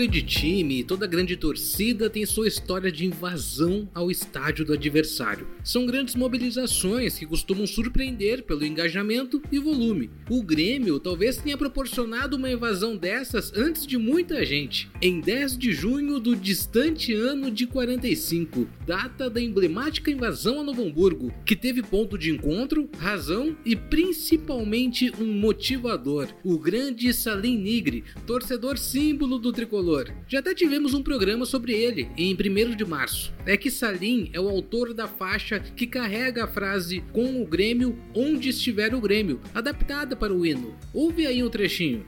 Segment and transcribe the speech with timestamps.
[0.00, 5.46] grande time e toda grande torcida tem sua história de invasão ao estádio do adversário.
[5.62, 10.08] São grandes mobilizações que costumam surpreender pelo engajamento e volume.
[10.30, 14.90] O Grêmio talvez tenha proporcionado uma invasão dessas antes de muita gente.
[15.02, 20.82] Em 10 de junho do distante ano de 45, data da emblemática invasão a Novo
[20.82, 28.02] Hamburgo, que teve ponto de encontro, razão e principalmente um motivador, o grande Salim Nigri,
[28.26, 29.89] torcedor símbolo do tricolor.
[30.28, 33.32] Já até tivemos um programa sobre ele em 1 de março.
[33.44, 37.98] É que Salim é o autor da faixa que carrega a frase com o Grêmio
[38.14, 40.74] onde estiver o Grêmio, adaptada para o hino.
[40.94, 42.04] Ouve aí um trechinho.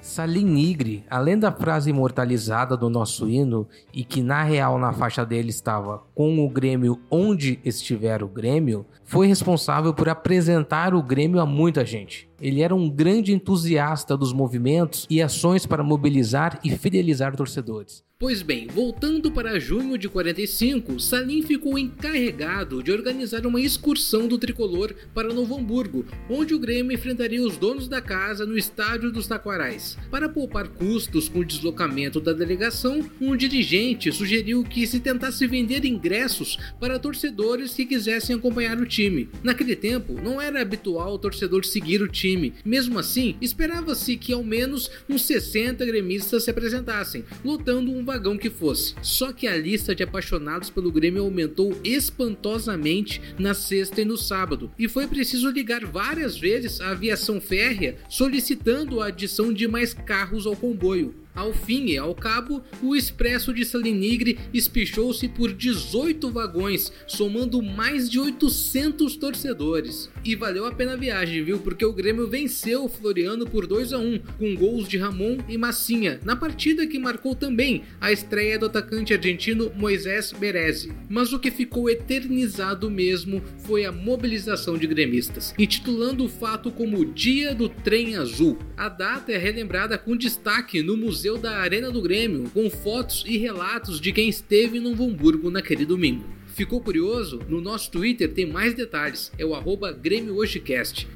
[0.00, 5.26] Salim Nigri, além da frase imortalizada do nosso hino e que na real na faixa
[5.26, 11.40] dele estava com o Grêmio onde estiver o Grêmio, foi responsável por apresentar o Grêmio
[11.40, 12.28] a muita gente.
[12.38, 18.06] Ele era um grande entusiasta dos movimentos e ações para mobilizar e fidelizar torcedores.
[18.20, 24.36] Pois bem, voltando para junho de 45, Salim ficou encarregado de organizar uma excursão do
[24.36, 29.28] tricolor para Novo Hamburgo, onde o Grêmio enfrentaria os donos da casa no estádio dos
[29.28, 29.96] Taquarais.
[30.10, 35.84] Para poupar custos com o deslocamento da delegação, um dirigente sugeriu que se tentasse vender
[35.84, 38.97] ingressos para torcedores que quisessem acompanhar o time.
[39.42, 42.52] Naquele tempo, não era habitual o torcedor seguir o time time.
[42.64, 48.50] Mesmo assim, esperava-se que ao menos uns 60 gremistas se apresentassem, lotando um vagão que
[48.50, 48.94] fosse.
[49.02, 54.70] Só que a lista de apaixonados pelo Grêmio aumentou espantosamente na sexta e no sábado,
[54.78, 60.46] e foi preciso ligar várias vezes à aviação férrea solicitando a adição de mais carros
[60.46, 61.14] ao comboio.
[61.38, 68.10] Ao fim e ao cabo, o expresso de Salinigre espichou-se por 18 vagões, somando mais
[68.10, 70.10] de 800 torcedores.
[70.24, 71.60] E valeu a pena a viagem, viu?
[71.60, 75.56] Porque o Grêmio venceu o Floriano por 2 a 1 com gols de Ramon e
[75.56, 80.92] Massinha, na partida que marcou também a estreia do atacante argentino Moisés Berezi.
[81.08, 87.04] Mas o que ficou eternizado mesmo foi a mobilização de gremistas, intitulando o fato como
[87.04, 88.58] Dia do Trem Azul.
[88.76, 93.22] A data é relembrada com destaque no Museu Museu da Arena do Grêmio, com fotos
[93.26, 96.24] e relatos de quem esteve no Hamburgo naquele domingo.
[96.46, 97.38] Ficou curioso?
[97.46, 100.38] No nosso Twitter tem mais detalhes, é o arroba Grêmio.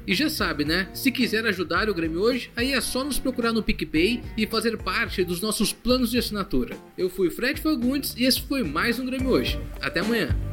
[0.05, 0.87] E já sabe, né?
[0.93, 4.77] Se quiser ajudar o Grêmio hoje, aí é só nos procurar no PicPay e fazer
[4.77, 6.77] parte dos nossos planos de assinatura.
[6.95, 9.59] Eu fui Fred Fagundes e esse foi mais um Grêmio Hoje.
[9.81, 10.52] Até amanhã!